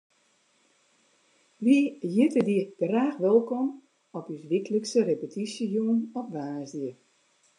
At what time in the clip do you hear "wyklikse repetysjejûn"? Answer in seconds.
4.49-5.97